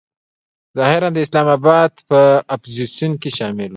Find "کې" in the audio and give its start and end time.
3.21-3.29